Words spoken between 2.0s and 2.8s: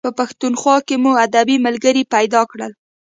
پیدا کړل.